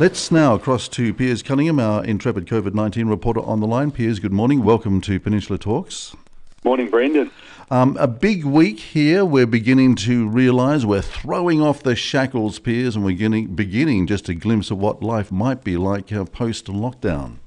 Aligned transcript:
Let's 0.00 0.30
now 0.30 0.58
cross 0.58 0.86
to 0.90 1.12
Piers 1.12 1.42
Cunningham, 1.42 1.80
our 1.80 2.04
intrepid 2.04 2.46
COVID 2.46 2.72
19 2.72 3.08
reporter 3.08 3.40
on 3.40 3.58
the 3.58 3.66
line. 3.66 3.90
Piers, 3.90 4.20
good 4.20 4.32
morning. 4.32 4.62
Welcome 4.62 5.00
to 5.00 5.18
Peninsula 5.18 5.58
Talks. 5.58 6.14
Morning, 6.62 6.88
Brendan. 6.88 7.32
Um, 7.68 7.96
a 7.96 8.06
big 8.06 8.44
week 8.44 8.78
here. 8.78 9.24
We're 9.24 9.44
beginning 9.44 9.96
to 9.96 10.28
realise 10.28 10.84
we're 10.84 11.02
throwing 11.02 11.60
off 11.60 11.82
the 11.82 11.96
shackles, 11.96 12.60
Piers, 12.60 12.94
and 12.94 13.04
we're 13.04 13.10
beginning, 13.10 13.56
beginning 13.56 14.06
just 14.06 14.28
a 14.28 14.36
glimpse 14.36 14.70
of 14.70 14.78
what 14.78 15.02
life 15.02 15.32
might 15.32 15.64
be 15.64 15.76
like 15.76 16.12
uh, 16.12 16.24
post 16.26 16.66
lockdown. 16.66 17.38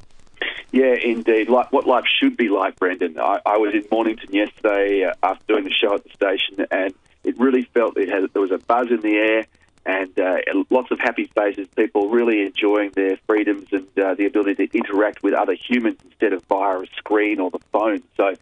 Yeah, 0.73 0.95
indeed. 0.95 1.47
Like 1.47 1.71
what 1.71 1.87
life 1.87 2.03
should 2.05 2.35
be 2.35 2.49
like, 2.49 2.75
Brendan. 2.75 3.17
I, 3.17 3.39
I 3.45 3.59
was 3.59 3.73
in 3.73 3.85
Mornington 3.89 4.33
yesterday 4.33 5.05
uh, 5.05 5.13
after 5.23 5.45
doing 5.47 5.63
the 5.63 5.71
show 5.71 5.95
at 5.95 6.03
the 6.03 6.09
station, 6.09 6.65
and 6.69 6.93
it 7.23 7.39
really 7.39 7.63
felt 7.73 7.95
it 7.95 8.09
had 8.09 8.29
there 8.33 8.41
was 8.41 8.51
a 8.51 8.57
buzz 8.57 8.87
in 8.89 8.99
the 8.99 9.15
air 9.15 9.45
and 9.85 10.19
uh, 10.19 10.30
lots 10.71 10.89
of 10.89 10.99
happy 10.99 11.25
faces, 11.35 11.67
people 11.75 12.09
really 12.09 12.41
enjoying 12.41 12.91
their 12.91 13.17
freedoms 13.27 13.67
and 13.71 13.87
uh, 13.99 14.15
the 14.15 14.25
ability 14.25 14.67
to 14.67 14.77
interact 14.77 15.21
with 15.21 15.33
other 15.33 15.53
humans 15.53 15.97
instead 16.03 16.33
of 16.33 16.43
via 16.45 16.79
a 16.79 16.87
screen 16.97 17.39
or 17.39 17.51
the 17.51 17.59
phone. 17.71 18.01
So, 18.17 18.33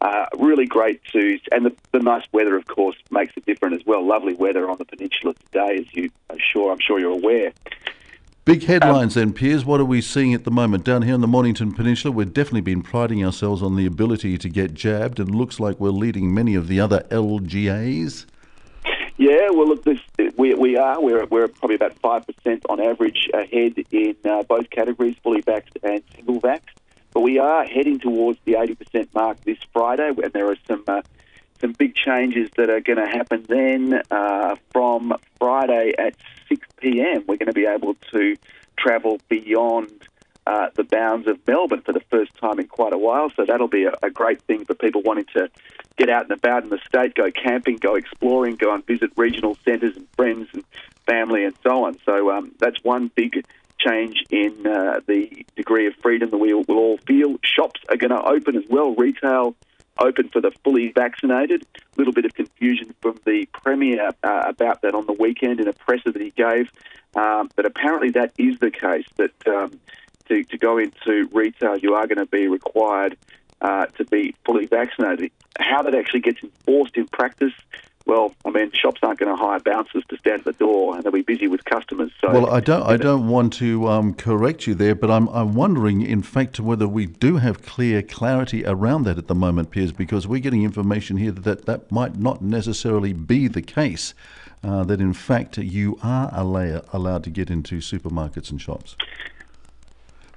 uh, 0.00 0.26
really 0.38 0.66
great 0.66 1.02
to, 1.12 1.38
and 1.50 1.66
the, 1.66 1.74
the, 1.90 1.98
nice 1.98 2.22
weather, 2.32 2.56
of 2.56 2.66
course, 2.66 2.96
makes 3.10 3.32
it 3.36 3.44
different 3.46 3.74
as 3.74 3.84
well. 3.84 4.06
Lovely 4.06 4.34
weather 4.34 4.70
on 4.70 4.76
the 4.78 4.84
peninsula 4.84 5.34
today, 5.46 5.78
as 5.78 5.92
you 5.94 6.10
are 6.30 6.36
sure, 6.38 6.70
I'm 6.70 6.78
sure 6.78 7.00
you're 7.00 7.10
aware. 7.10 7.52
Big 8.44 8.62
headlines 8.62 9.16
um, 9.16 9.20
then, 9.20 9.32
Piers. 9.32 9.64
What 9.64 9.80
are 9.80 9.84
we 9.84 10.00
seeing 10.00 10.34
at 10.34 10.44
the 10.44 10.50
moment 10.50 10.84
down 10.84 11.02
here 11.02 11.14
in 11.14 11.20
the 11.20 11.26
Mornington 11.26 11.74
Peninsula? 11.74 12.12
We've 12.12 12.32
definitely 12.32 12.60
been 12.60 12.82
priding 12.82 13.24
ourselves 13.24 13.62
on 13.62 13.76
the 13.76 13.86
ability 13.86 14.38
to 14.38 14.48
get 14.48 14.72
jabbed, 14.72 15.18
and 15.18 15.34
looks 15.34 15.58
like 15.58 15.80
we're 15.80 15.90
leading 15.90 16.32
many 16.32 16.54
of 16.54 16.68
the 16.68 16.80
other 16.80 17.00
LGAs. 17.10 18.24
Yeah, 19.18 19.50
well, 19.50 19.66
look, 19.66 19.82
this, 19.82 19.98
we, 20.36 20.54
we 20.54 20.76
are. 20.76 21.00
We're, 21.02 21.26
we're 21.26 21.48
probably 21.48 21.74
about 21.74 22.00
5% 22.00 22.60
on 22.68 22.80
average 22.80 23.28
ahead 23.34 23.74
in 23.90 24.16
uh, 24.24 24.44
both 24.44 24.70
categories, 24.70 25.16
fully 25.24 25.42
vaxxed 25.42 25.76
and 25.82 26.04
single 26.14 26.40
vaxxed. 26.40 26.76
But 27.12 27.22
we 27.22 27.40
are 27.40 27.64
heading 27.64 27.98
towards 27.98 28.38
the 28.44 28.52
80% 28.52 29.12
mark 29.14 29.42
this 29.42 29.58
Friday, 29.72 30.12
and 30.22 30.32
there 30.32 30.48
are 30.48 30.56
some 30.68 30.84
uh, 30.86 31.02
some 31.60 31.72
big 31.72 31.96
changes 31.96 32.48
that 32.56 32.70
are 32.70 32.80
going 32.80 32.98
to 32.98 33.08
happen 33.08 33.44
then. 33.48 34.00
Uh, 34.08 34.54
from 34.72 35.12
Friday 35.40 35.94
at 35.98 36.14
6 36.48 36.64
p.m., 36.76 37.24
we're 37.26 37.38
going 37.38 37.46
to 37.46 37.52
be 37.52 37.66
able 37.66 37.94
to 38.12 38.36
travel 38.76 39.18
beyond 39.28 39.90
uh, 40.46 40.68
the 40.76 40.84
bounds 40.84 41.26
of 41.26 41.38
Melbourne 41.46 41.82
for 41.82 41.92
the 41.92 42.02
first 42.10 42.34
time 42.36 42.60
in 42.60 42.68
quite 42.68 42.92
a 42.92 42.98
while. 42.98 43.30
So 43.34 43.44
that'll 43.44 43.68
be 43.68 43.84
a, 43.84 43.92
a, 44.02 44.10
great 44.10 44.40
thing 44.42 44.64
for 44.64 44.74
people 44.74 45.02
wanting 45.02 45.26
to 45.34 45.50
get 45.98 46.08
out 46.08 46.22
and 46.22 46.32
about 46.32 46.62
in 46.62 46.70
the 46.70 46.78
state, 46.86 47.14
go 47.14 47.30
camping, 47.30 47.76
go 47.76 47.96
exploring, 47.96 48.56
go 48.56 48.72
and 48.72 48.86
visit 48.86 49.10
regional 49.16 49.58
centres 49.64 49.96
and 49.96 50.06
friends 50.16 50.48
and 50.54 50.64
family 51.06 51.44
and 51.44 51.54
so 51.62 51.84
on. 51.84 51.98
So 52.06 52.30
um, 52.30 52.54
that's 52.58 52.82
one 52.82 53.10
big 53.14 53.44
change 53.78 54.22
in 54.30 54.66
uh, 54.66 55.00
the 55.06 55.44
degree 55.56 55.86
of 55.86 55.94
freedom 55.96 56.30
that 56.30 56.38
we 56.38 56.54
will 56.54 56.78
all 56.78 56.98
feel. 56.98 57.36
Shops 57.42 57.80
are 57.88 57.96
going 57.96 58.10
to 58.10 58.22
open 58.22 58.56
as 58.56 58.64
well, 58.70 58.94
retail 58.94 59.54
open 60.00 60.28
for 60.28 60.40
the 60.40 60.52
fully 60.62 60.92
vaccinated. 60.92 61.66
A 61.76 61.80
little 61.96 62.12
bit 62.12 62.24
of 62.24 62.32
confusion 62.34 62.94
from 63.00 63.18
the 63.24 63.46
Premier 63.52 64.10
uh, 64.22 64.42
about 64.46 64.82
that 64.82 64.94
on 64.94 65.06
the 65.06 65.12
weekend 65.12 65.60
in 65.60 65.68
a 65.68 65.72
presser 65.72 66.12
that 66.12 66.22
he 66.22 66.30
gave. 66.30 66.70
Um, 67.16 67.50
but 67.56 67.66
apparently 67.66 68.10
that 68.10 68.32
is 68.38 68.58
the 68.60 68.70
case, 68.70 69.06
that 69.16 69.48
um, 69.48 69.80
to, 70.28 70.44
to 70.44 70.58
go 70.58 70.78
into 70.78 71.28
retail, 71.32 71.76
you 71.78 71.94
are 71.94 72.06
going 72.06 72.18
to 72.18 72.26
be 72.26 72.46
required 72.46 73.16
uh, 73.60 73.86
to 73.86 74.04
be 74.04 74.34
fully 74.44 74.66
vaccinated. 74.66 75.30
How 75.58 75.82
that 75.82 75.94
actually 75.94 76.20
gets 76.20 76.42
enforced 76.42 76.96
in 76.96 77.06
practice, 77.08 77.52
well, 78.06 78.34
I 78.44 78.50
mean, 78.50 78.72
shops 78.72 79.00
aren't 79.02 79.18
going 79.18 79.36
to 79.36 79.36
hire 79.36 79.60
bouncers 79.60 80.02
to 80.08 80.16
stand 80.16 80.40
at 80.40 80.44
the 80.46 80.52
door, 80.52 80.94
and 80.94 81.04
they'll 81.04 81.12
be 81.12 81.22
busy 81.22 81.46
with 81.46 81.64
customers. 81.64 82.10
So, 82.20 82.30
well, 82.32 82.50
I 82.50 82.60
don't, 82.60 82.82
I 82.82 82.96
don't 82.96 83.28
want 83.28 83.52
to 83.54 83.86
um, 83.88 84.14
correct 84.14 84.66
you 84.66 84.74
there, 84.74 84.94
but 84.94 85.10
I'm, 85.10 85.28
I'm 85.28 85.54
wondering, 85.54 86.00
in 86.00 86.22
fact, 86.22 86.58
whether 86.58 86.88
we 86.88 87.06
do 87.06 87.36
have 87.36 87.62
clear 87.62 88.02
clarity 88.02 88.64
around 88.64 89.02
that 89.04 89.18
at 89.18 89.26
the 89.26 89.34
moment, 89.34 89.70
Piers, 89.70 89.92
because 89.92 90.26
we're 90.26 90.40
getting 90.40 90.64
information 90.64 91.18
here 91.18 91.32
that 91.32 91.66
that 91.66 91.92
might 91.92 92.16
not 92.16 92.40
necessarily 92.40 93.12
be 93.12 93.46
the 93.46 93.62
case. 93.62 94.14
Uh, 94.64 94.82
that 94.82 95.00
in 95.00 95.12
fact 95.12 95.56
you 95.56 95.96
are 96.02 96.32
allowed 96.34 97.22
to 97.22 97.30
get 97.30 97.48
into 97.48 97.76
supermarkets 97.76 98.50
and 98.50 98.60
shops. 98.60 98.96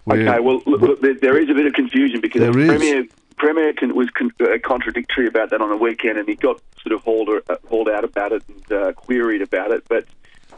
Okay, 0.09 0.39
well, 0.39 0.61
look, 0.65 0.81
look, 0.81 1.21
there 1.21 1.37
is 1.37 1.49
a 1.49 1.53
bit 1.53 1.65
of 1.65 1.73
confusion 1.73 2.21
because 2.21 2.41
the 2.41 2.51
Premier, 2.51 3.05
Premier 3.37 3.73
can, 3.73 3.95
was 3.95 4.09
con- 4.09 4.31
uh, 4.39 4.57
contradictory 4.63 5.27
about 5.27 5.51
that 5.51 5.61
on 5.61 5.69
the 5.69 5.77
weekend, 5.77 6.17
and 6.17 6.27
he 6.27 6.35
got 6.35 6.59
sort 6.81 6.93
of 6.93 7.01
hauled, 7.01 7.29
uh, 7.29 7.55
hauled 7.69 7.89
out 7.89 8.03
about 8.03 8.31
it 8.31 8.43
and 8.47 8.71
uh, 8.71 8.93
queried 8.93 9.41
about 9.41 9.71
it. 9.71 9.83
But 9.87 10.05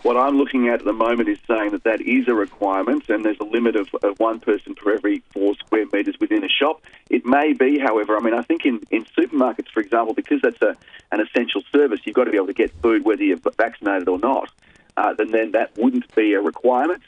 what 0.04 0.18
I'm 0.18 0.38
looking 0.38 0.68
at 0.68 0.80
at 0.80 0.86
the 0.86 0.94
moment 0.94 1.30
is 1.30 1.38
saying 1.48 1.72
that 1.72 1.84
that 1.84 2.02
is 2.02 2.28
a 2.28 2.34
requirement, 2.34 3.10
and 3.10 3.24
there's 3.24 3.40
a 3.40 3.46
limit 3.46 3.76
of, 3.76 3.88
of 4.04 4.20
one 4.20 4.40
person 4.40 4.76
per 4.76 4.96
every 4.96 5.24
four 5.34 5.56
square 5.56 5.86
metres 5.92 6.16
within 6.20 6.44
a 6.44 6.50
shop. 6.50 6.82
It 7.10 7.26
may 7.26 7.54
be, 7.54 7.80
however, 7.80 8.18
I 8.18 8.22
mean, 8.22 8.34
I 8.34 8.42
think 8.42 8.66
in, 8.66 8.82
in 8.92 9.06
supermarkets, 9.18 9.70
for 9.74 9.80
example, 9.80 10.14
because 10.14 10.42
that's 10.42 10.62
a, 10.62 10.76
an 11.12 11.22
essential 11.22 11.64
service, 11.72 12.02
you've 12.04 12.16
got 12.16 12.26
to 12.26 12.32
be 12.32 12.38
able 12.38 12.48
to 12.48 12.54
get 12.54 12.72
food 12.82 13.06
whether 13.06 13.24
you're 13.24 13.40
vaccinated 13.58 14.08
or 14.08 14.20
not. 14.20 14.50
Uh, 14.96 15.14
then, 15.14 15.32
then 15.32 15.52
that 15.52 15.76
wouldn't 15.78 16.14
be 16.16 16.34
a 16.34 16.42
requirement. 16.42 17.02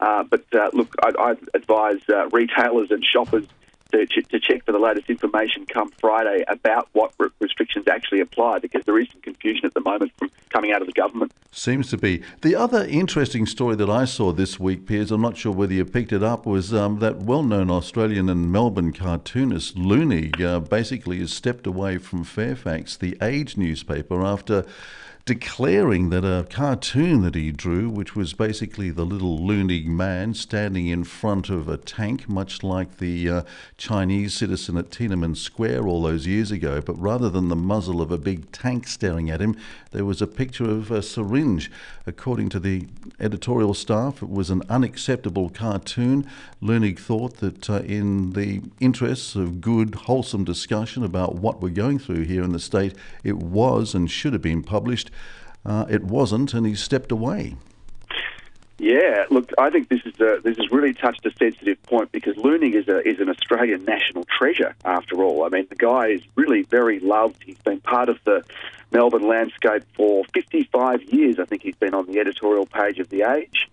Uh, 0.00 0.24
but 0.24 0.44
uh, 0.52 0.70
look, 0.72 0.94
I, 1.02 1.12
I 1.18 1.36
advise 1.54 2.00
uh, 2.08 2.28
retailers 2.28 2.90
and 2.90 3.04
shoppers 3.04 3.46
to, 3.92 4.06
to, 4.06 4.40
check 4.40 4.64
for 4.64 4.72
the 4.72 4.78
latest 4.78 5.10
information 5.10 5.66
come 5.66 5.90
Friday 5.90 6.44
about 6.48 6.88
what 6.92 7.12
re- 7.18 7.28
restrictions 7.40 7.88
actually 7.88 8.20
apply 8.20 8.58
because 8.58 8.84
there 8.84 8.98
is 8.98 9.08
some 9.10 9.20
confusion 9.20 9.66
at 9.66 9.74
the 9.74 9.80
moment 9.80 10.12
from 10.16 10.30
coming 10.48 10.72
out 10.72 10.80
of 10.80 10.86
the 10.86 10.92
government. 10.92 11.32
Seems 11.52 11.90
to 11.90 11.98
be. 11.98 12.22
The 12.42 12.54
other 12.54 12.84
interesting 12.84 13.46
story 13.46 13.76
that 13.76 13.90
I 13.90 14.04
saw 14.04 14.32
this 14.32 14.60
week, 14.60 14.86
Piers, 14.86 15.10
I'm 15.10 15.20
not 15.20 15.36
sure 15.36 15.52
whether 15.52 15.74
you 15.74 15.84
picked 15.84 16.12
it 16.12 16.22
up, 16.22 16.46
was 16.46 16.72
um, 16.72 17.00
that 17.00 17.16
well 17.16 17.42
known 17.42 17.70
Australian 17.70 18.28
and 18.28 18.52
Melbourne 18.52 18.92
cartoonist 18.92 19.76
Leunig 19.76 20.40
uh, 20.40 20.60
basically 20.60 21.18
has 21.18 21.32
stepped 21.32 21.66
away 21.66 21.98
from 21.98 22.24
Fairfax, 22.24 22.96
the 22.96 23.16
Age 23.20 23.56
newspaper, 23.56 24.22
after 24.22 24.64
declaring 25.24 26.10
that 26.10 26.24
a 26.24 26.46
cartoon 26.48 27.22
that 27.22 27.34
he 27.34 27.52
drew, 27.52 27.88
which 27.88 28.16
was 28.16 28.32
basically 28.32 28.90
the 28.90 29.04
little 29.04 29.38
Leunig 29.38 29.86
man 29.86 30.34
standing 30.34 30.88
in 30.88 31.04
front 31.04 31.48
of 31.50 31.68
a 31.68 31.76
tank, 31.76 32.28
much 32.28 32.62
like 32.62 32.98
the 32.98 33.28
uh, 33.28 33.42
Chinese 33.76 34.34
citizen 34.34 34.76
at 34.76 34.90
Tiananmen 34.90 35.36
Square 35.36 35.86
all 35.86 36.02
those 36.02 36.26
years 36.26 36.50
ago, 36.50 36.80
but 36.80 36.98
rather 36.98 37.28
than 37.28 37.48
the 37.48 37.56
muzzle 37.56 38.00
of 38.00 38.10
a 38.10 38.18
big 38.18 38.50
tank 38.50 38.88
staring 38.88 39.30
at 39.30 39.40
him, 39.40 39.56
there 39.92 40.04
was 40.04 40.22
a 40.22 40.26
picture 40.26 40.68
of 40.68 40.90
a 40.90 41.02
syringe. 41.02 41.70
According 42.06 42.48
to 42.50 42.60
the 42.60 42.86
editorial 43.18 43.74
staff, 43.74 44.22
it 44.22 44.30
was 44.30 44.50
an 44.50 44.62
unacceptable 44.68 45.50
cartoon. 45.50 46.26
Leunig 46.62 46.98
thought 46.98 47.36
that 47.38 47.68
uh, 47.68 47.80
in 47.80 48.32
the 48.32 48.62
interests 48.80 49.34
of 49.34 49.60
good, 49.60 49.94
wholesome 49.94 50.44
discussion 50.44 51.04
about 51.04 51.36
what 51.36 51.60
we're 51.60 51.68
going 51.68 51.98
through 51.98 52.24
here 52.24 52.42
in 52.42 52.52
the 52.52 52.58
state, 52.58 52.94
it 53.22 53.36
was 53.36 53.94
and 53.94 54.10
should 54.10 54.32
have 54.32 54.42
been 54.42 54.62
published. 54.62 55.09
Uh, 55.64 55.86
it 55.88 56.04
wasn't, 56.04 56.54
and 56.54 56.66
he 56.66 56.74
stepped 56.74 57.12
away. 57.12 57.56
Yeah, 58.80 59.26
look, 59.28 59.52
I 59.58 59.68
think 59.68 59.90
this 59.90 60.00
is 60.06 60.18
a, 60.20 60.40
this 60.42 60.56
has 60.56 60.70
really 60.72 60.94
touched 60.94 61.26
a 61.26 61.30
sensitive 61.38 61.82
point 61.82 62.10
because 62.12 62.34
Leunig 62.36 62.74
is 62.74 62.88
a, 62.88 63.06
is 63.06 63.20
an 63.20 63.28
Australian 63.28 63.84
national 63.84 64.24
treasure. 64.24 64.74
After 64.86 65.22
all, 65.22 65.44
I 65.44 65.50
mean, 65.50 65.66
the 65.68 65.76
guy 65.76 66.06
is 66.06 66.22
really 66.34 66.62
very 66.62 66.98
loved. 66.98 67.42
He's 67.44 67.58
been 67.58 67.80
part 67.80 68.08
of 68.08 68.18
the 68.24 68.42
Melbourne 68.90 69.28
landscape 69.28 69.82
for 69.94 70.24
55 70.32 71.02
years. 71.12 71.38
I 71.38 71.44
think 71.44 71.60
he's 71.62 71.74
been 71.74 71.92
on 71.92 72.06
the 72.06 72.20
editorial 72.20 72.64
page 72.64 72.98
of 72.98 73.10
the 73.10 73.30
Age, 73.30 73.68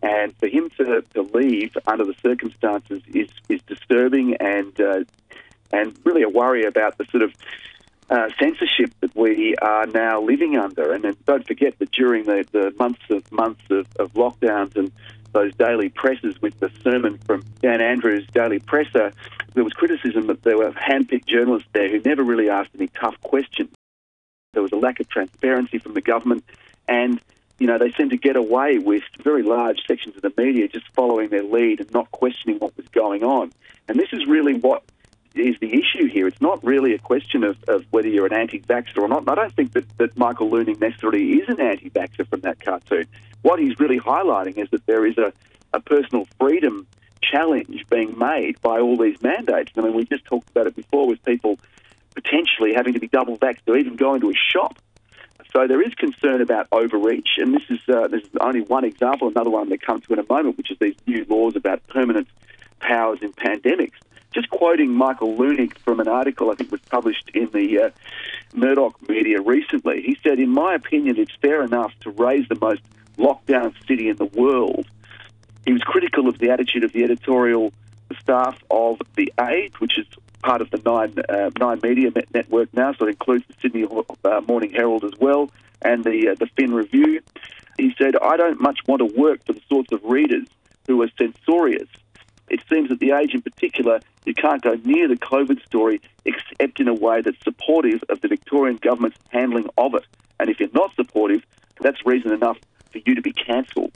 and 0.00 0.32
for 0.36 0.46
him 0.46 0.70
to, 0.78 1.02
to 1.14 1.22
leave 1.22 1.76
under 1.88 2.04
the 2.04 2.14
circumstances 2.22 3.02
is 3.12 3.30
is 3.48 3.60
disturbing 3.62 4.36
and 4.36 4.80
uh, 4.80 5.02
and 5.72 5.98
really 6.04 6.22
a 6.22 6.28
worry 6.28 6.64
about 6.64 6.98
the 6.98 7.04
sort 7.06 7.24
of 7.24 7.34
uh, 8.12 8.28
censorship 8.38 8.92
that 9.00 9.16
we 9.16 9.56
are 9.62 9.86
now 9.86 10.20
living 10.20 10.58
under. 10.58 10.92
And 10.92 11.02
then 11.02 11.16
don't 11.24 11.46
forget 11.46 11.78
that 11.78 11.90
during 11.92 12.24
the, 12.24 12.44
the 12.52 12.74
months 12.78 13.00
of 13.08 13.30
months 13.32 13.62
of, 13.70 13.86
of 13.98 14.12
lockdowns 14.12 14.76
and 14.76 14.92
those 15.32 15.54
daily 15.54 15.88
presses 15.88 16.40
with 16.42 16.60
the 16.60 16.70
sermon 16.84 17.18
from 17.26 17.42
Dan 17.62 17.80
Andrews' 17.80 18.26
Daily 18.34 18.58
Presser, 18.58 19.14
there 19.54 19.64
was 19.64 19.72
criticism 19.72 20.26
that 20.26 20.42
there 20.42 20.58
were 20.58 20.72
handpicked 20.72 21.24
journalists 21.24 21.68
there 21.72 21.88
who 21.88 22.00
never 22.00 22.22
really 22.22 22.50
asked 22.50 22.72
any 22.74 22.88
tough 22.88 23.18
questions. 23.22 23.70
There 24.52 24.62
was 24.62 24.72
a 24.72 24.76
lack 24.76 25.00
of 25.00 25.08
transparency 25.08 25.78
from 25.78 25.94
the 25.94 26.02
government, 26.02 26.44
and 26.86 27.18
you 27.58 27.66
know 27.66 27.78
they 27.78 27.92
seemed 27.92 28.10
to 28.10 28.18
get 28.18 28.36
away 28.36 28.76
with 28.76 29.04
very 29.22 29.42
large 29.42 29.78
sections 29.86 30.16
of 30.16 30.22
the 30.22 30.32
media 30.36 30.68
just 30.68 30.86
following 30.92 31.30
their 31.30 31.44
lead 31.44 31.80
and 31.80 31.90
not 31.92 32.10
questioning 32.10 32.58
what 32.58 32.76
was 32.76 32.86
going 32.88 33.24
on. 33.24 33.52
And 33.88 33.98
this 33.98 34.12
is 34.12 34.26
really 34.26 34.52
what 34.52 34.82
is 35.34 35.58
the 35.60 35.72
issue 35.72 36.06
here. 36.08 36.26
It's 36.26 36.40
not 36.40 36.62
really 36.64 36.94
a 36.94 36.98
question 36.98 37.44
of, 37.44 37.56
of 37.68 37.84
whether 37.90 38.08
you're 38.08 38.26
an 38.26 38.32
anti-vaxxer 38.32 38.98
or 38.98 39.08
not. 39.08 39.20
And 39.20 39.30
I 39.30 39.34
don't 39.34 39.52
think 39.52 39.72
that, 39.72 39.86
that 39.98 40.16
Michael 40.16 40.50
Leunig 40.50 40.80
necessarily 40.80 41.32
is 41.32 41.48
an 41.48 41.60
anti-vaxxer 41.60 42.28
from 42.28 42.40
that 42.40 42.60
cartoon. 42.60 43.06
What 43.42 43.58
he's 43.58 43.78
really 43.78 43.98
highlighting 43.98 44.58
is 44.58 44.68
that 44.70 44.86
there 44.86 45.06
is 45.06 45.18
a, 45.18 45.32
a 45.72 45.80
personal 45.80 46.26
freedom 46.38 46.86
challenge 47.22 47.84
being 47.88 48.18
made 48.18 48.60
by 48.62 48.80
all 48.80 48.96
these 48.96 49.20
mandates. 49.22 49.72
I 49.76 49.80
mean, 49.80 49.94
we 49.94 50.04
just 50.04 50.24
talked 50.24 50.50
about 50.50 50.66
it 50.66 50.76
before 50.76 51.06
with 51.06 51.24
people 51.24 51.58
potentially 52.14 52.74
having 52.74 52.92
to 52.94 53.00
be 53.00 53.08
double 53.08 53.38
vaxxed 53.38 53.68
or 53.68 53.76
even 53.76 53.96
go 53.96 54.14
into 54.14 54.30
a 54.30 54.34
shop 54.34 54.78
So 55.52 55.66
there 55.66 55.82
is 55.82 55.94
concern 55.94 56.40
about 56.40 56.66
overreach, 56.72 57.36
and 57.36 57.54
this 57.54 57.64
is 57.68 57.80
uh, 57.88 58.08
this 58.08 58.22
is 58.22 58.30
only 58.40 58.62
one 58.62 58.84
example. 58.84 59.28
Another 59.28 59.50
one 59.50 59.68
that 59.68 59.82
comes 59.82 60.06
to 60.06 60.14
in 60.14 60.18
a 60.18 60.24
moment, 60.28 60.56
which 60.56 60.70
is 60.70 60.78
these 60.78 60.96
new 61.06 61.26
laws 61.28 61.56
about 61.56 61.86
permanent 61.88 62.28
powers 62.80 63.18
in 63.20 63.32
pandemics. 63.32 63.92
Just 64.32 64.50
quoting 64.50 64.90
Michael 64.90 65.36
Leunig 65.36 65.76
from 65.78 66.00
an 66.00 66.08
article 66.08 66.50
I 66.50 66.54
think 66.54 66.70
was 66.70 66.80
published 66.90 67.30
in 67.34 67.50
the 67.50 67.84
uh, 67.84 67.90
Murdoch 68.54 68.96
media 69.08 69.40
recently, 69.40 70.02
he 70.02 70.16
said, 70.22 70.38
"In 70.38 70.50
my 70.50 70.74
opinion, 70.74 71.18
it's 71.18 71.34
fair 71.40 71.62
enough 71.62 71.92
to 72.00 72.10
raise 72.10 72.48
the 72.48 72.58
most 72.60 72.82
lockdown 73.18 73.74
city 73.86 74.08
in 74.08 74.16
the 74.16 74.26
world." 74.26 74.86
He 75.66 75.72
was 75.72 75.82
critical 75.82 76.28
of 76.28 76.38
the 76.38 76.50
attitude 76.50 76.84
of 76.84 76.92
the 76.92 77.04
editorial 77.04 77.72
staff 78.20 78.58
of 78.70 79.00
the 79.16 79.32
Age, 79.40 79.80
which 79.80 79.98
is 79.98 80.06
part 80.42 80.60
of 80.60 80.70
the 80.70 80.80
Nine 80.84 81.14
uh, 81.28 81.50
Nine 81.58 81.80
Media 81.82 82.10
network 82.34 82.72
now, 82.74 82.92
so 82.94 83.06
it 83.06 83.10
includes 83.10 83.44
the 83.46 83.54
Sydney 83.60 83.86
uh, 84.24 84.40
Morning 84.46 84.72
Herald 84.72 85.04
as 85.04 85.12
well 85.20 85.50
and 85.84 86.04
the 86.04 86.30
uh, 86.30 86.34
the 86.34 86.46
Fin 86.56 86.72
Review. 86.72 87.20
He 87.78 87.94
said, 87.98 88.16
"I 88.16 88.36
don't 88.36 88.60
much 88.60 88.80
want 88.86 89.00
to 89.00 89.20
work 89.20 89.44
for 89.44 89.52
the 89.52 89.62
sorts 89.68 89.92
of 89.92 90.02
readers 90.04 90.46
who 90.86 91.02
are 91.02 91.10
censorious. 91.18 91.88
It 92.52 92.60
seems 92.68 92.90
that 92.90 93.00
the 93.00 93.12
Age, 93.12 93.34
in 93.34 93.40
particular, 93.40 94.00
you 94.26 94.34
can't 94.34 94.60
go 94.60 94.78
near 94.84 95.08
the 95.08 95.16
COVID 95.16 95.64
story 95.64 96.02
except 96.26 96.80
in 96.80 96.86
a 96.86 96.94
way 96.94 97.22
that's 97.22 97.42
supportive 97.42 98.04
of 98.10 98.20
the 98.20 98.28
Victorian 98.28 98.76
government's 98.76 99.16
handling 99.30 99.68
of 99.78 99.94
it. 99.94 100.04
And 100.38 100.50
if 100.50 100.60
you're 100.60 100.68
not 100.74 100.94
supportive, 100.94 101.42
that's 101.80 102.04
reason 102.04 102.30
enough 102.30 102.58
for 102.92 102.98
you 103.06 103.14
to 103.14 103.22
be 103.22 103.32
cancelled. 103.32 103.92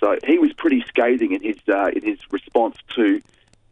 So 0.00 0.18
he 0.26 0.38
was 0.38 0.52
pretty 0.54 0.82
scathing 0.88 1.32
in 1.32 1.42
his 1.42 1.58
uh, 1.68 1.90
in 1.94 2.02
his 2.02 2.18
response 2.32 2.76
to 2.96 3.22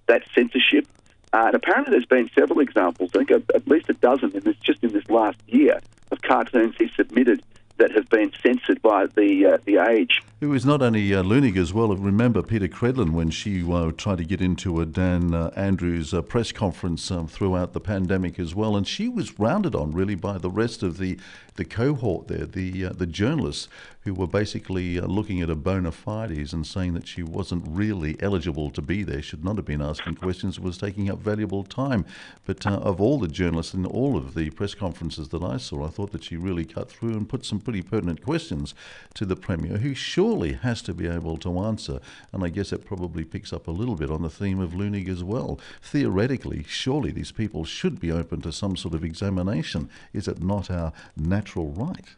that 0.06 0.22
censorship. 0.34 0.86
Uh, 1.32 1.46
and 1.46 1.54
apparently, 1.56 1.90
there's 1.90 2.06
been 2.06 2.30
several 2.32 2.60
examples, 2.60 3.10
I 3.14 3.24
think 3.24 3.30
at 3.32 3.66
least 3.66 3.90
a 3.90 3.94
dozen 3.94 4.30
in 4.32 4.44
this, 4.44 4.56
just 4.58 4.84
in 4.84 4.92
this 4.92 5.08
last 5.10 5.38
year, 5.48 5.80
of 6.12 6.22
cartoons 6.22 6.76
he 6.78 6.88
submitted 6.96 7.42
that 7.78 7.92
have 7.92 8.08
been 8.08 8.30
censored 8.42 8.82
by 8.82 9.06
the 9.06 9.46
uh, 9.46 9.58
the 9.64 9.78
age. 9.78 10.22
It 10.40 10.46
was 10.46 10.64
not 10.64 10.82
only 10.82 11.14
uh, 11.14 11.22
Leunig 11.22 11.56
as 11.56 11.72
well. 11.72 11.94
Remember 11.96 12.42
Peta 12.42 12.68
Credlin 12.68 13.10
when 13.10 13.30
she 13.30 13.64
uh, 13.72 13.90
tried 13.96 14.18
to 14.18 14.24
get 14.24 14.40
into 14.40 14.80
a 14.80 14.86
Dan 14.86 15.34
uh, 15.34 15.50
Andrews 15.56 16.14
uh, 16.14 16.22
press 16.22 16.52
conference 16.52 17.10
um, 17.10 17.26
throughout 17.26 17.72
the 17.72 17.80
pandemic 17.80 18.38
as 18.38 18.54
well, 18.54 18.76
and 18.76 18.86
she 18.86 19.08
was 19.08 19.38
rounded 19.38 19.74
on 19.74 19.92
really 19.92 20.14
by 20.14 20.38
the 20.38 20.50
rest 20.50 20.82
of 20.82 20.98
the 20.98 21.18
the 21.56 21.64
cohort 21.64 22.28
there, 22.28 22.46
the 22.46 22.86
uh, 22.86 22.92
the 22.92 23.06
journalists 23.06 23.68
who 24.08 24.14
were 24.14 24.26
basically 24.26 24.98
uh, 24.98 25.04
looking 25.06 25.42
at 25.42 25.50
her 25.50 25.54
bona 25.54 25.92
fides 25.92 26.54
and 26.54 26.66
saying 26.66 26.94
that 26.94 27.06
she 27.06 27.22
wasn't 27.22 27.62
really 27.68 28.16
eligible 28.20 28.70
to 28.70 28.80
be 28.80 29.02
there, 29.02 29.20
should 29.20 29.44
not 29.44 29.56
have 29.56 29.66
been 29.66 29.82
asking 29.82 30.14
questions, 30.14 30.58
was 30.58 30.78
taking 30.78 31.10
up 31.10 31.18
valuable 31.18 31.62
time. 31.62 32.06
But 32.46 32.66
of 32.66 33.02
all 33.02 33.18
the 33.18 33.28
journalists 33.28 33.74
in 33.74 33.84
all 33.84 34.16
of 34.16 34.34
the 34.34 34.48
press 34.50 34.74
conferences 34.74 35.28
that 35.28 35.42
I 35.42 35.58
saw, 35.58 35.86
I 35.86 35.90
thought 35.90 36.12
that 36.12 36.24
she 36.24 36.38
really 36.38 36.64
cut 36.64 36.90
through 36.90 37.10
and 37.10 37.28
put 37.28 37.44
some 37.44 37.60
pretty 37.60 37.82
pertinent 37.82 38.24
questions 38.24 38.74
to 39.12 39.26
the 39.26 39.36
premier, 39.36 39.76
who 39.76 39.92
surely 39.94 40.54
has 40.54 40.80
to 40.82 40.94
be 40.94 41.06
able 41.06 41.36
to 41.38 41.58
answer. 41.58 42.00
And 42.32 42.42
I 42.42 42.48
guess 42.48 42.72
it 42.72 42.86
probably 42.86 43.24
picks 43.24 43.52
up 43.52 43.68
a 43.68 43.72
little 43.72 43.94
bit 43.94 44.10
on 44.10 44.22
the 44.22 44.30
theme 44.30 44.58
of 44.58 44.72
Leunig 44.72 45.10
as 45.10 45.22
well. 45.22 45.60
Theoretically, 45.82 46.64
surely 46.66 47.10
these 47.10 47.32
people 47.32 47.66
should 47.66 48.00
be 48.00 48.10
open 48.10 48.40
to 48.40 48.52
some 48.52 48.74
sort 48.74 48.94
of 48.94 49.04
examination. 49.04 49.90
Is 50.14 50.28
it 50.28 50.42
not 50.42 50.70
our 50.70 50.94
natural 51.14 51.72
right? 51.72 52.16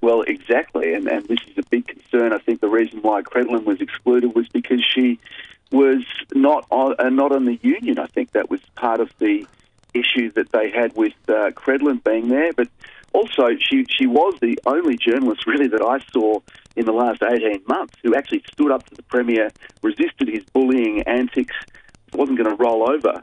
Well, 0.00 0.22
exactly, 0.22 0.94
and, 0.94 1.08
and 1.08 1.26
this 1.26 1.40
is 1.48 1.58
a 1.58 1.68
big 1.68 1.88
concern. 1.88 2.32
I 2.32 2.38
think 2.38 2.60
the 2.60 2.68
reason 2.68 3.02
why 3.02 3.22
Credlin 3.22 3.64
was 3.64 3.80
excluded 3.80 4.34
was 4.34 4.48
because 4.48 4.84
she 4.84 5.18
was 5.72 6.04
not 6.34 6.66
on, 6.70 6.94
uh, 6.98 7.10
not 7.10 7.32
on 7.32 7.44
the 7.44 7.58
union. 7.62 7.98
I 7.98 8.06
think 8.06 8.32
that 8.32 8.48
was 8.48 8.60
part 8.76 9.00
of 9.00 9.10
the 9.18 9.46
issue 9.94 10.30
that 10.32 10.52
they 10.52 10.70
had 10.70 10.94
with 10.94 11.14
uh, 11.28 11.50
Credlin 11.50 12.02
being 12.02 12.28
there. 12.28 12.52
But 12.52 12.68
also, 13.12 13.48
she, 13.58 13.84
she 13.88 14.06
was 14.06 14.38
the 14.40 14.58
only 14.66 14.96
journalist 14.96 15.46
really 15.46 15.68
that 15.68 15.82
I 15.82 15.98
saw 16.12 16.40
in 16.76 16.84
the 16.84 16.92
last 16.92 17.22
18 17.22 17.62
months 17.66 17.94
who 18.02 18.14
actually 18.14 18.44
stood 18.52 18.70
up 18.70 18.86
to 18.88 18.94
the 18.94 19.02
Premier, 19.02 19.50
resisted 19.82 20.28
his 20.28 20.44
bullying 20.52 21.02
antics, 21.02 21.54
wasn't 22.12 22.38
going 22.38 22.56
to 22.56 22.62
roll 22.62 22.88
over. 22.88 23.20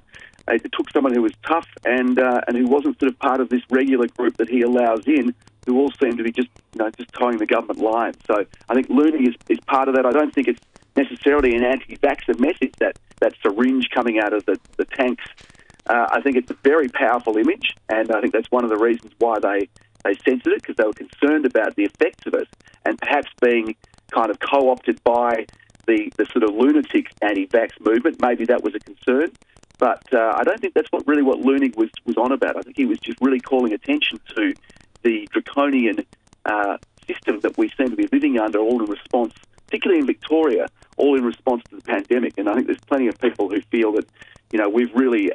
It 0.47 0.71
took 0.73 0.91
someone 0.91 1.13
who 1.13 1.23
was 1.23 1.33
tough 1.47 1.67
and 1.85 2.19
uh, 2.19 2.41
and 2.47 2.55
who 2.55 2.67
wasn't 2.67 2.99
sort 2.99 3.11
of 3.11 3.17
part 3.17 3.39
of 3.39 3.49
this 3.49 3.63
regular 3.71 4.07
group 4.07 4.37
that 4.37 4.47
he 4.47 4.61
allows 4.61 5.07
in, 5.07 5.33
who 5.65 5.79
all 5.79 5.91
seem 6.01 6.17
to 6.17 6.23
be 6.23 6.31
just 6.31 6.49
you 6.73 6.79
know 6.79 6.89
just 6.91 7.11
towing 7.13 7.37
the 7.37 7.45
government 7.45 7.79
line. 7.79 8.13
So 8.25 8.45
I 8.69 8.73
think 8.73 8.89
Leunig 8.89 9.27
is, 9.27 9.35
is 9.49 9.59
part 9.67 9.87
of 9.87 9.95
that. 9.95 10.05
I 10.05 10.11
don't 10.11 10.33
think 10.33 10.47
it's 10.47 10.61
necessarily 10.95 11.55
an 11.55 11.63
anti-vaxxer 11.63 12.39
message 12.39 12.73
that 12.79 12.97
that 13.19 13.33
syringe 13.41 13.89
coming 13.93 14.19
out 14.19 14.33
of 14.33 14.45
the, 14.45 14.57
the 14.77 14.85
tanks 14.85 15.23
uh, 15.87 16.07
I 16.11 16.21
think 16.21 16.35
it's 16.35 16.49
a 16.49 16.57
very 16.63 16.89
powerful 16.89 17.37
image, 17.37 17.75
and 17.89 18.11
I 18.11 18.19
think 18.19 18.33
that's 18.33 18.49
one 18.49 18.63
of 18.63 18.69
the 18.69 18.77
reasons 18.77 19.11
why 19.19 19.39
they, 19.39 19.69
they 20.03 20.15
censored 20.27 20.53
it 20.53 20.61
because 20.61 20.75
they 20.77 20.83
were 20.83 20.93
concerned 20.93 21.45
about 21.45 21.75
the 21.75 21.83
effects 21.83 22.25
of 22.25 22.33
it 22.33 22.47
and 22.85 22.97
perhaps 22.97 23.29
being 23.41 23.75
kind 24.11 24.31
of 24.31 24.39
co 24.39 24.71
opted 24.71 25.03
by 25.03 25.45
the, 25.85 26.11
the 26.17 26.25
sort 26.25 26.43
of 26.43 26.55
lunatic 26.55 27.07
anti 27.21 27.45
vax 27.47 27.69
movement. 27.79 28.19
Maybe 28.19 28.45
that 28.45 28.63
was 28.63 28.73
a 28.73 28.79
concern. 28.79 29.31
But 29.77 30.01
uh, 30.13 30.33
I 30.35 30.43
don't 30.43 30.59
think 30.59 30.73
that's 30.73 30.91
what 30.91 31.05
really 31.05 31.21
what 31.21 31.39
Leunig 31.39 31.75
was, 31.75 31.89
was 32.05 32.17
on 32.17 32.31
about. 32.31 32.55
I 32.55 32.61
think 32.61 32.77
he 32.77 32.85
was 32.85 32.97
just 32.97 33.19
really 33.21 33.41
calling 33.41 33.73
attention 33.73 34.19
to 34.35 34.53
the 35.05 35.27
draconian 35.31 36.05
uh, 36.45 36.77
system 37.07 37.39
that 37.41 37.57
we 37.57 37.69
seem 37.77 37.91
to 37.91 37.95
be 37.95 38.09
living 38.11 38.37
under, 38.39 38.59
all 38.59 38.83
in 38.83 38.89
response, 38.89 39.33
particularly 39.67 40.01
in 40.01 40.07
Victoria, 40.07 40.67
all 40.97 41.17
in 41.17 41.23
response 41.23 41.63
to 41.69 41.75
the 41.77 41.81
pandemic. 41.83 42.33
And 42.37 42.49
I 42.49 42.55
think 42.55 42.65
there's 42.65 42.85
plenty 42.87 43.07
of 43.07 43.17
people 43.19 43.47
who 43.47 43.61
feel 43.61 43.93
that, 43.93 44.07
you 44.51 44.59
know, 44.59 44.67
we've 44.67 44.93
really 44.93 45.31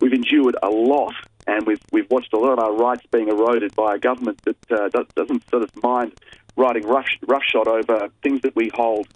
we've 0.00 0.12
endured 0.12 0.56
a 0.62 0.68
lot, 0.68 1.14
and 1.46 1.66
we've 1.66 1.82
we've 1.90 2.10
watched 2.10 2.32
a 2.32 2.38
lot 2.38 2.52
of 2.52 2.58
our 2.58 2.72
rights 2.72 3.04
being 3.10 3.28
eroded 3.28 3.74
by 3.74 3.96
a 3.96 3.98
government 3.98 4.40
that 4.44 4.60
uh, 4.70 5.04
doesn't 5.16 5.48
sort 5.50 5.62
of 5.62 5.82
mind 5.82 6.12
riding 6.56 6.86
rough 6.86 7.08
roughshod 7.26 7.66
over 7.66 8.08
things 8.22 8.42
that 8.42 8.54
we 8.54 8.70
hold 8.74 9.08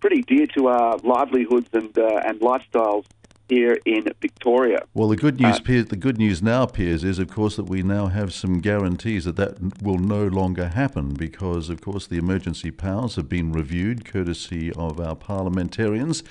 pretty 0.00 0.22
dear 0.22 0.46
to 0.46 0.68
our 0.68 0.96
livelihoods 0.98 1.68
and 1.72 1.96
uh, 1.98 2.20
and 2.24 2.40
lifestyles 2.40 3.04
here 3.48 3.78
in 3.84 4.04
Victoria. 4.20 4.82
Well, 4.94 5.08
the 5.08 5.16
good 5.16 5.40
news, 5.40 5.56
uh, 5.56 5.60
Piers, 5.60 5.86
the 5.86 5.96
good 5.96 6.18
news 6.18 6.42
now, 6.42 6.66
Piers, 6.66 7.04
is 7.04 7.18
of 7.18 7.30
course 7.30 7.56
that 7.56 7.64
we 7.64 7.82
now 7.82 8.06
have 8.06 8.32
some 8.32 8.60
guarantees 8.60 9.24
that 9.24 9.36
that 9.36 9.82
will 9.82 9.98
no 9.98 10.26
longer 10.26 10.68
happen 10.68 11.14
because, 11.14 11.70
of 11.70 11.80
course, 11.80 12.06
the 12.06 12.18
emergency 12.18 12.70
powers 12.70 13.16
have 13.16 13.28
been 13.28 13.52
reviewed, 13.52 14.04
courtesy 14.04 14.72
of 14.72 15.00
our 15.00 15.16
parliamentarians. 15.16 16.22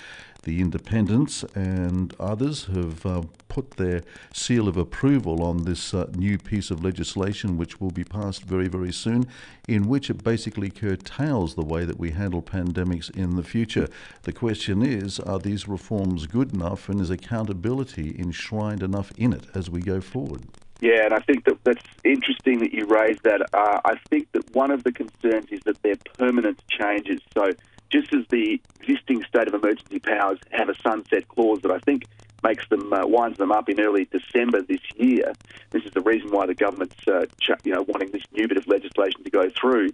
The 0.44 0.62
independents 0.62 1.44
and 1.56 2.14
others 2.20 2.66
have 2.66 3.06
uh, 3.06 3.24
put 3.50 3.72
their 3.72 4.02
seal 4.34 4.68
of 4.68 4.78
approval 4.78 5.44
on 5.44 5.64
this 5.64 5.94
uh, 5.94 6.10
new 6.16 6.38
piece 6.38 6.72
of 6.72 6.84
legislation, 6.84 7.58
which 7.58 7.82
will 7.82 7.92
be 7.92 8.04
passed 8.04 8.44
very, 8.44 8.68
very 8.68 8.94
soon, 8.94 9.28
in 9.68 9.88
which 9.88 10.10
it 10.10 10.24
basically 10.24 10.70
curtails 10.70 11.56
the 11.56 11.66
way 11.66 11.86
that 11.86 12.00
we 12.00 12.12
handle 12.12 12.42
pandemics 12.42 13.10
in 13.16 13.36
the 13.36 13.44
future. 13.44 13.88
The 14.24 14.32
question 14.32 14.82
is 14.82 15.20
are 15.20 15.40
these 15.40 15.68
reforms 15.68 16.28
good 16.28 16.54
enough 16.54 16.88
and 16.88 17.02
is 17.02 17.10
accountability 17.10 18.16
enshrined 18.18 18.84
enough 18.84 19.12
in 19.18 19.34
it 19.34 19.46
as 19.54 19.70
we 19.70 19.82
go 19.82 20.02
forward? 20.02 20.44
Yeah, 20.80 21.06
and 21.06 21.14
I 21.14 21.20
think 21.20 21.46
that 21.46 21.64
that's 21.64 21.84
interesting 22.04 22.60
that 22.60 22.72
you 22.72 22.86
raised 22.86 23.24
that. 23.24 23.42
Uh, 23.54 23.82
I 23.84 23.96
think 24.10 24.32
that 24.34 24.54
one 24.56 24.70
of 24.70 24.84
the 24.84 24.92
concerns 24.92 25.48
is 25.52 25.62
that 25.66 25.82
they're 25.82 25.96
permanent 26.18 26.62
changes. 26.68 27.20
So 27.34 27.52
just 27.90 28.14
as 28.14 28.26
the 28.30 28.60
existing 28.80 29.24
state 29.24 29.48
of 29.48 29.54
emergency 29.54 30.00
powers 30.00 30.40
have 30.52 30.70
a 30.70 30.76
sunset 30.82 31.28
clause 31.28 31.62
that 31.62 31.72
I 31.72 31.80
think 31.80 32.06
makes 32.44 32.68
them 32.70 32.94
uh, 32.94 33.06
winds 33.06 33.38
them 33.38 33.52
up 33.52 33.70
in 33.70 33.80
early 33.80 34.06
December 34.06 34.62
this 34.62 34.82
year. 34.96 35.34
This 35.72 35.84
is 35.84 35.92
the 35.94 36.02
reason 36.02 36.32
why 36.32 36.46
the 36.46 36.54
government's 36.54 37.08
uh, 37.08 37.26
ch- 37.40 37.64
you 37.64 37.74
know 37.74 37.84
wanting 37.88 38.12
this 38.12 38.24
new 38.32 38.48
bit 38.48 38.58
of 38.58 38.68
legislation 38.68 39.24
to 39.24 39.30
go 39.30 39.50
through. 39.50 39.92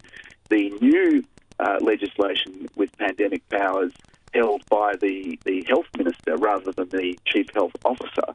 The 0.49 0.71
new 0.81 1.23
uh, 1.59 1.77
legislation 1.81 2.67
with 2.75 2.95
pandemic 2.97 3.47
powers 3.49 3.93
held 4.33 4.67
by 4.69 4.95
the, 4.99 5.39
the 5.45 5.63
health 5.63 5.85
minister 5.97 6.37
rather 6.37 6.71
than 6.71 6.89
the 6.89 7.17
chief 7.25 7.47
health 7.53 7.73
officer. 7.85 8.33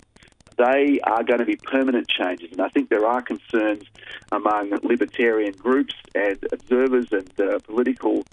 They 0.56 0.98
are 1.04 1.22
going 1.22 1.38
to 1.38 1.44
be 1.44 1.56
permanent 1.56 2.08
changes, 2.08 2.50
and 2.50 2.60
I 2.60 2.68
think 2.68 2.88
there 2.88 3.06
are 3.06 3.22
concerns 3.22 3.84
among 4.32 4.70
libertarian 4.82 5.52
groups 5.52 5.94
and 6.14 6.38
observers 6.50 7.08
and 7.12 7.30
uh, 7.40 7.60
political 7.60 8.24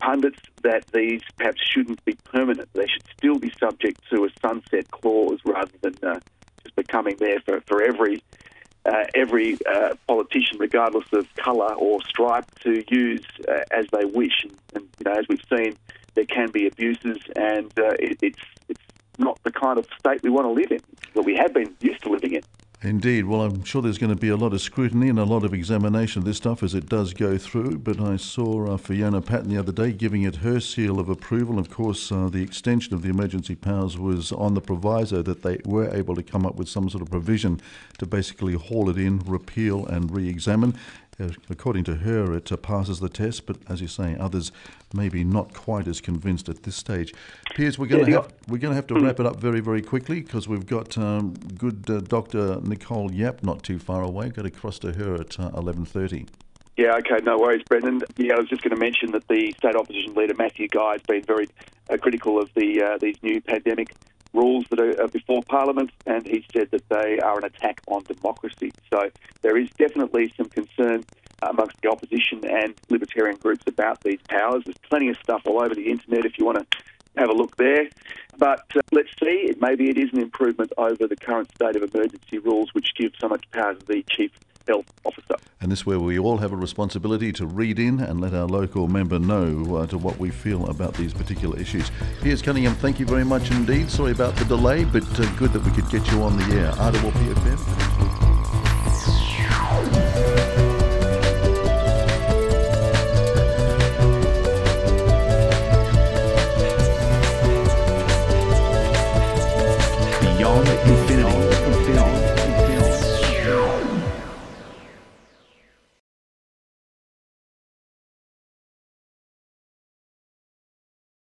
pundits 0.00 0.38
that 0.62 0.86
these 0.92 1.22
perhaps 1.36 1.60
shouldn't 1.62 2.04
be 2.04 2.14
permanent. 2.24 2.68
They 2.72 2.86
should 2.86 3.04
still 3.16 3.38
be 3.38 3.52
subject 3.58 4.00
to 4.10 4.24
a 4.24 4.28
sunset 4.40 4.90
clause 4.90 5.40
rather 5.44 5.72
than 5.80 5.94
uh, 6.02 6.20
just 6.62 6.76
becoming 6.76 7.16
there 7.18 7.40
for, 7.40 7.60
for 7.62 7.82
every 7.82 8.22
uh, 8.84 9.04
every 9.14 9.58
uh, 9.66 9.94
politician, 10.06 10.58
regardless 10.58 11.06
of 11.12 11.26
colour 11.34 11.74
or 11.74 12.00
stripe, 12.08 12.46
to 12.60 12.84
use 12.88 13.24
uh, 13.48 13.62
as 13.72 13.86
they 13.92 14.04
wish. 14.04 14.44
And, 14.44 14.54
and, 14.74 14.84
you 14.98 15.04
know, 15.04 15.18
as 15.18 15.26
we've 15.28 15.42
seen, 15.48 15.76
there 16.14 16.24
can 16.24 16.50
be 16.50 16.66
abuses, 16.68 17.18
and 17.34 17.66
uh, 17.78 17.94
it, 17.98 18.18
it's 18.22 18.42
it's 18.68 18.80
not 19.18 19.38
the 19.42 19.50
kind 19.50 19.78
of 19.78 19.86
state 19.98 20.22
we 20.22 20.30
want 20.30 20.46
to 20.46 20.52
live 20.52 20.70
in, 20.70 20.80
that 21.14 21.22
we 21.22 21.34
have 21.34 21.52
been 21.52 21.74
used 21.80 22.02
to 22.02 22.10
living 22.10 22.34
in. 22.34 22.42
Indeed. 22.86 23.24
Well, 23.24 23.42
I'm 23.42 23.64
sure 23.64 23.82
there's 23.82 23.98
going 23.98 24.14
to 24.14 24.20
be 24.20 24.28
a 24.28 24.36
lot 24.36 24.52
of 24.52 24.60
scrutiny 24.60 25.08
and 25.08 25.18
a 25.18 25.24
lot 25.24 25.44
of 25.44 25.52
examination 25.52 26.20
of 26.20 26.24
this 26.24 26.36
stuff 26.36 26.62
as 26.62 26.72
it 26.72 26.88
does 26.88 27.12
go 27.12 27.36
through. 27.36 27.78
But 27.78 28.00
I 28.00 28.16
saw 28.16 28.74
uh, 28.74 28.76
Fiona 28.76 29.20
Patten 29.20 29.50
the 29.50 29.58
other 29.58 29.72
day 29.72 29.90
giving 29.90 30.22
it 30.22 30.36
her 30.36 30.60
seal 30.60 31.00
of 31.00 31.08
approval. 31.08 31.58
Of 31.58 31.68
course, 31.68 32.12
uh, 32.12 32.28
the 32.28 32.44
extension 32.44 32.94
of 32.94 33.02
the 33.02 33.08
emergency 33.08 33.56
powers 33.56 33.98
was 33.98 34.30
on 34.30 34.54
the 34.54 34.60
proviso 34.60 35.20
that 35.22 35.42
they 35.42 35.58
were 35.64 35.92
able 35.92 36.14
to 36.14 36.22
come 36.22 36.46
up 36.46 36.54
with 36.54 36.68
some 36.68 36.88
sort 36.88 37.02
of 37.02 37.10
provision 37.10 37.60
to 37.98 38.06
basically 38.06 38.54
haul 38.54 38.88
it 38.88 38.98
in, 38.98 39.18
repeal, 39.26 39.84
and 39.86 40.12
re 40.12 40.28
examine. 40.28 40.76
According 41.50 41.84
to 41.84 41.96
her, 41.96 42.34
it 42.34 42.50
uh, 42.52 42.56
passes 42.56 43.00
the 43.00 43.08
test, 43.08 43.46
but 43.46 43.56
as 43.68 43.80
you 43.80 43.88
say, 43.88 44.16
others 44.18 44.52
maybe 44.94 45.24
not 45.24 45.54
quite 45.54 45.88
as 45.88 46.00
convinced 46.00 46.48
at 46.48 46.62
this 46.62 46.76
stage. 46.76 47.12
Piers, 47.54 47.78
we're 47.78 47.86
going 47.86 48.06
to 48.06 48.12
have 48.12 48.32
we're 48.48 48.58
going 48.58 48.72
to 48.72 48.76
have 48.76 48.86
to 48.88 48.94
wrap 48.94 49.20
it 49.20 49.26
up 49.26 49.40
very 49.40 49.60
very 49.60 49.82
quickly 49.82 50.20
because 50.20 50.48
we've 50.48 50.66
got 50.66 50.96
um, 50.98 51.34
good 51.56 51.88
uh, 51.90 52.00
Dr. 52.00 52.60
Nicole 52.60 53.12
Yap 53.12 53.42
not 53.42 53.62
too 53.62 53.78
far 53.78 54.02
away. 54.02 54.28
Got 54.28 54.42
to 54.42 54.50
cross 54.50 54.78
to 54.80 54.92
her 54.92 55.14
at 55.14 55.38
uh, 55.38 55.50
eleven 55.56 55.84
thirty. 55.84 56.26
Yeah, 56.76 56.96
okay, 56.96 57.24
no 57.24 57.38
worries, 57.38 57.62
Brendan. 57.62 58.02
Yeah, 58.18 58.34
I 58.34 58.38
was 58.38 58.50
just 58.50 58.62
going 58.62 58.74
to 58.74 58.80
mention 58.80 59.12
that 59.12 59.26
the 59.28 59.52
state 59.52 59.74
opposition 59.74 60.12
leader 60.14 60.34
Matthew 60.34 60.68
Guy 60.68 60.92
has 60.92 61.02
been 61.02 61.22
very 61.22 61.48
uh, 61.88 61.96
critical 61.96 62.38
of 62.38 62.52
the 62.54 62.82
uh, 62.82 62.98
these 62.98 63.16
new 63.22 63.40
pandemic 63.40 63.94
rules 64.36 64.64
that 64.70 64.78
are 64.78 65.08
before 65.08 65.42
Parliament, 65.48 65.90
and 66.06 66.26
he 66.26 66.44
said 66.52 66.70
that 66.70 66.88
they 66.88 67.18
are 67.18 67.38
an 67.38 67.44
attack 67.44 67.80
on 67.88 68.02
democracy. 68.04 68.72
So 68.92 69.10
there 69.42 69.56
is 69.56 69.68
definitely 69.78 70.32
some 70.36 70.48
concern 70.48 71.04
amongst 71.42 71.80
the 71.82 71.90
opposition 71.90 72.44
and 72.48 72.74
libertarian 72.88 73.36
groups 73.38 73.64
about 73.66 74.02
these 74.02 74.20
powers. 74.28 74.62
There's 74.64 74.78
plenty 74.88 75.08
of 75.08 75.16
stuff 75.22 75.42
all 75.46 75.60
over 75.60 75.74
the 75.74 75.90
internet 75.90 76.24
if 76.24 76.38
you 76.38 76.44
want 76.44 76.58
to 76.58 76.78
have 77.16 77.30
a 77.30 77.32
look 77.32 77.56
there. 77.56 77.88
But 78.38 78.64
uh, 78.74 78.80
let's 78.92 79.10
see, 79.22 79.54
maybe 79.60 79.88
it 79.88 79.98
is 79.98 80.12
an 80.12 80.20
improvement 80.20 80.72
over 80.76 81.06
the 81.06 81.16
current 81.16 81.50
state 81.54 81.76
of 81.76 81.82
emergency 81.82 82.38
rules, 82.38 82.72
which 82.74 82.94
give 82.96 83.12
so 83.18 83.28
much 83.28 83.44
power 83.50 83.74
to 83.74 83.86
the 83.86 84.02
chief 84.08 84.30
health 84.66 84.86
officer. 85.04 85.36
And 85.60 85.72
this 85.72 85.80
is 85.80 85.86
where 85.86 85.98
we 85.98 86.18
all 86.18 86.38
have 86.38 86.52
a 86.52 86.56
responsibility 86.56 87.32
to 87.32 87.46
read 87.46 87.78
in 87.78 88.00
and 88.00 88.20
let 88.20 88.34
our 88.34 88.46
local 88.46 88.88
member 88.88 89.18
know 89.18 89.76
uh, 89.76 89.86
to 89.86 89.98
what 89.98 90.18
we 90.18 90.30
feel 90.30 90.68
about 90.68 90.94
these 90.94 91.14
particular 91.14 91.58
issues. 91.58 91.90
Piers 92.22 92.42
Cunningham, 92.42 92.74
thank 92.74 93.00
you 93.00 93.06
very 93.06 93.24
much 93.24 93.50
indeed. 93.50 93.90
Sorry 93.90 94.12
about 94.12 94.36
the 94.36 94.44
delay, 94.44 94.84
but 94.84 95.04
uh, 95.18 95.36
good 95.36 95.52
that 95.52 95.64
we 95.64 95.70
could 95.70 95.88
get 95.90 96.10
you 96.12 96.22
on 96.22 96.36
the 96.36 96.44
air. 96.56 96.72
RPP 96.72 97.34
FM. 97.34 98.15